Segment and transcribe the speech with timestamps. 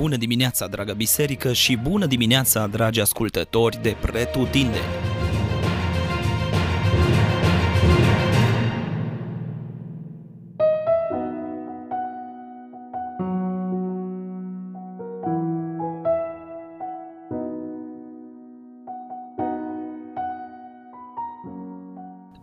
[0.00, 4.84] Bună dimineața, dragă biserică, și bună dimineața, dragi ascultători de Pretutindeni!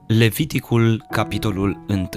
[0.08, 2.10] Leviticul, capitolul 1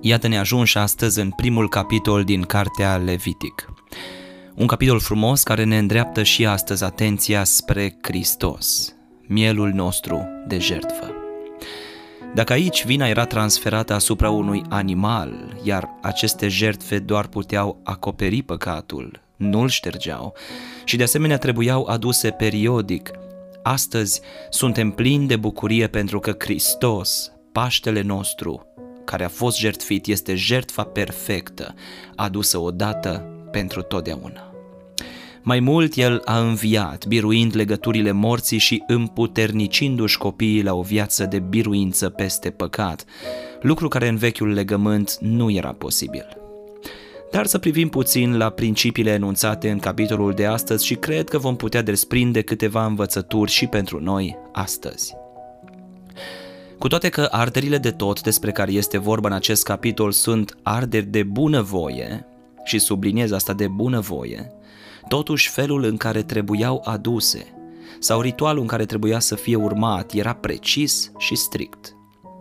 [0.00, 3.77] Iată ne ajungi astăzi în primul capitol din cartea Levitic.
[4.54, 8.94] Un capitol frumos care ne îndreaptă și astăzi atenția spre Hristos,
[9.26, 11.12] mielul nostru de jertfă.
[12.34, 19.20] Dacă aici vina era transferată asupra unui animal, iar aceste jertfe doar puteau acoperi păcatul,
[19.36, 20.36] nu-l ștergeau
[20.84, 23.10] și de asemenea trebuiau aduse periodic,
[23.62, 28.66] astăzi suntem plini de bucurie pentru că Hristos, Paștele nostru,
[29.04, 31.74] care a fost jertfit este jertfa perfectă,
[32.14, 34.52] adusă odată pentru totdeauna.
[35.42, 41.38] Mai mult, el a înviat, biruind legăturile morții și împuternicindu-și copiii la o viață de
[41.38, 43.04] biruință peste păcat,
[43.60, 46.26] lucru care în vechiul legământ nu era posibil.
[47.30, 51.56] Dar să privim puțin la principiile enunțate în capitolul de astăzi și cred că vom
[51.56, 55.14] putea desprinde câteva învățături și pentru noi astăzi.
[56.78, 61.06] Cu toate că arderile de tot despre care este vorba în acest capitol sunt arderi
[61.06, 62.26] de bunăvoie,
[62.64, 64.52] și subliniez asta de bunăvoie,
[65.08, 67.52] totuși felul în care trebuiau aduse
[67.98, 71.92] sau ritualul în care trebuia să fie urmat era precis și strict.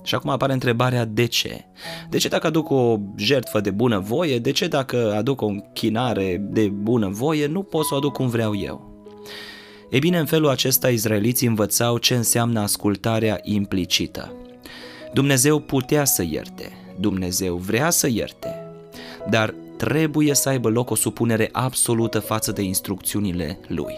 [0.03, 1.65] Și acum apare întrebarea de ce?
[2.09, 4.39] De ce dacă aduc o jertfă de bunăvoie?
[4.39, 8.55] De ce dacă aduc o închinare de bunăvoie nu pot să o aduc cum vreau
[8.55, 9.05] eu?
[9.89, 14.33] E bine, în felul acesta izraeliții învățau ce înseamnă ascultarea implicită.
[15.13, 18.71] Dumnezeu putea să ierte, Dumnezeu vrea să ierte,
[19.29, 23.93] dar trebuie să aibă loc o supunere absolută față de instrucțiunile lui.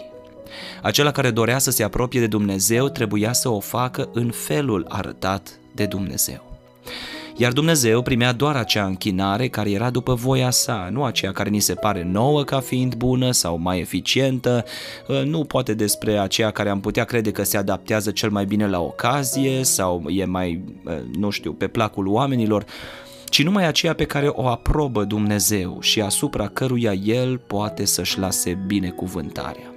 [0.82, 5.58] Acela care dorea să se apropie de Dumnezeu trebuia să o facă în felul arătat
[5.74, 6.50] de Dumnezeu
[7.40, 11.60] iar Dumnezeu primea doar acea închinare care era după voia sa, nu aceea care ni
[11.60, 14.64] se pare nouă ca fiind bună sau mai eficientă,
[15.08, 18.68] ă, nu poate despre aceea care am putea crede că se adaptează cel mai bine
[18.68, 22.64] la ocazie sau e mai, ă, nu știu, pe placul oamenilor,
[23.30, 28.58] ci numai aceea pe care o aprobă Dumnezeu și asupra căruia El poate să-și lase
[28.66, 29.72] binecuvântarea.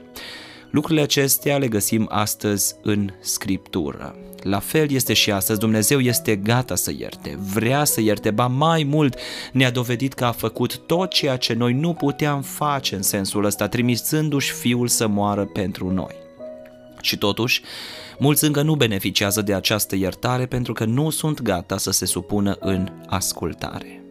[0.69, 4.16] Lucrurile acestea le găsim astăzi în Scriptură.
[4.42, 8.84] La fel este și astăzi, Dumnezeu este gata să ierte, vrea să ierte, ba mai
[8.84, 9.16] mult
[9.52, 13.68] ne-a dovedit că a făcut tot ceea ce noi nu puteam face în sensul ăsta,
[13.68, 16.23] trimisându-și Fiul să moară pentru noi.
[17.03, 17.62] Și totuși,
[18.19, 22.58] mulți încă nu beneficiază de această iertare pentru că nu sunt gata să se supună
[22.59, 24.03] în ascultare.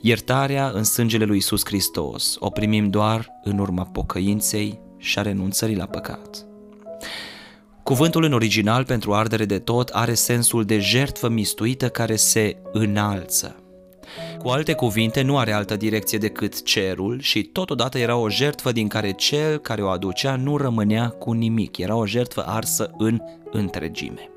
[0.00, 5.76] Iertarea în sângele lui Isus Hristos o primim doar în urma pocăinței și a renunțării
[5.76, 6.46] la păcat.
[7.82, 13.62] Cuvântul în original pentru ardere de tot are sensul de jertfă mistuită care se înalță.
[14.38, 18.88] Cu alte cuvinte, nu are altă direcție decât cerul și totodată era o jertfă din
[18.88, 24.30] care cel care o aducea nu rămânea cu nimic, era o jertfă arsă în întregime.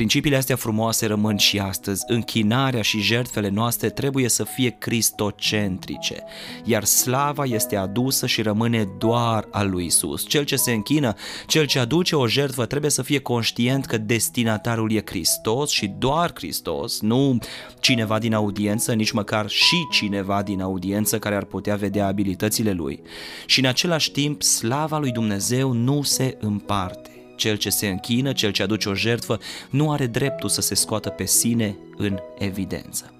[0.00, 2.04] Principiile astea frumoase rămân și astăzi.
[2.06, 6.22] Închinarea și jertfele noastre trebuie să fie cristocentrice,
[6.64, 10.26] iar slava este adusă și rămâne doar al lui Isus.
[10.28, 11.14] Cel ce se închină,
[11.46, 16.30] cel ce aduce o jertfă trebuie să fie conștient că destinatarul e Hristos și doar
[16.34, 17.38] Hristos, nu
[17.80, 23.02] cineva din audiență, nici măcar și cineva din audiență care ar putea vedea abilitățile lui.
[23.46, 28.50] Și în același timp, slava lui Dumnezeu nu se împarte cel ce se închină, cel
[28.50, 29.38] ce aduce o jertfă,
[29.70, 33.14] nu are dreptul să se scoată pe sine în evidență.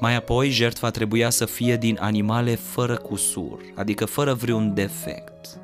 [0.00, 5.58] Mai apoi, jertfa trebuia să fie din animale fără cusur, adică fără vreun defect.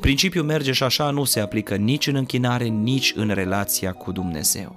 [0.00, 4.76] Principiul merge și așa nu se aplică nici în închinare, nici în relația cu Dumnezeu.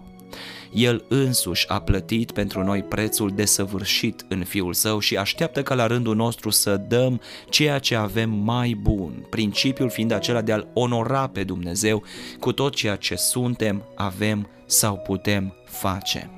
[0.74, 5.88] El însuși a plătit pentru noi prețul desăvârșit în Fiul Său și așteaptă ca la
[5.88, 11.28] rândul nostru să dăm ceea ce avem mai bun, principiul fiind acela de a-L onora
[11.28, 12.04] pe Dumnezeu
[12.40, 16.37] cu tot ceea ce suntem, avem sau putem face.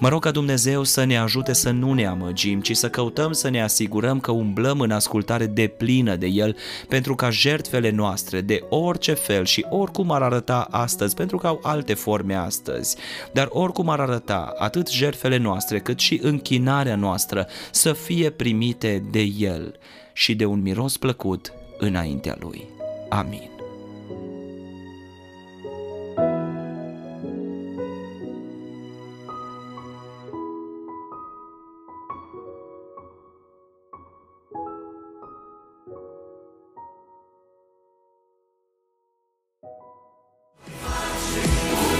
[0.00, 3.48] Mă rog ca Dumnezeu să ne ajute să nu ne amăgim, ci să căutăm să
[3.48, 6.56] ne asigurăm că umblăm în ascultare de plină de El,
[6.88, 11.60] pentru ca jertfele noastre, de orice fel și oricum ar arăta astăzi, pentru că au
[11.62, 12.96] alte forme astăzi,
[13.32, 19.22] dar oricum ar arăta, atât jertfele noastre cât și închinarea noastră să fie primite de
[19.38, 19.78] El
[20.12, 22.64] și de un miros plăcut înaintea Lui.
[23.08, 23.57] Amin.